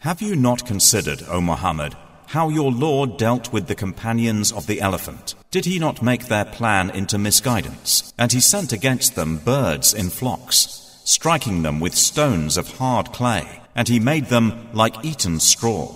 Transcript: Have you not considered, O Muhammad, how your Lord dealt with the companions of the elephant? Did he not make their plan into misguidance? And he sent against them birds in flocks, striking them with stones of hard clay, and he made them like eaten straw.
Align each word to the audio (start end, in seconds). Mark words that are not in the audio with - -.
Have 0.00 0.22
you 0.22 0.34
not 0.34 0.64
considered, 0.64 1.22
O 1.28 1.42
Muhammad, 1.42 1.94
how 2.28 2.48
your 2.48 2.72
Lord 2.72 3.18
dealt 3.18 3.52
with 3.52 3.66
the 3.66 3.74
companions 3.74 4.50
of 4.50 4.66
the 4.66 4.80
elephant? 4.80 5.34
Did 5.50 5.66
he 5.66 5.78
not 5.78 6.00
make 6.00 6.24
their 6.24 6.46
plan 6.46 6.88
into 6.88 7.18
misguidance? 7.18 8.10
And 8.16 8.32
he 8.32 8.40
sent 8.40 8.72
against 8.72 9.14
them 9.14 9.36
birds 9.36 9.92
in 9.92 10.08
flocks, 10.08 11.02
striking 11.04 11.64
them 11.64 11.80
with 11.80 11.94
stones 11.94 12.56
of 12.56 12.78
hard 12.78 13.12
clay, 13.12 13.60
and 13.74 13.88
he 13.88 14.00
made 14.00 14.28
them 14.28 14.68
like 14.72 15.04
eaten 15.04 15.38
straw. 15.38 15.94